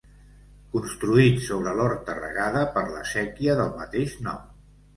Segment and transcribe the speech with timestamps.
[0.75, 4.45] Construït sobre l'horta regada per la séquia del mateix nom.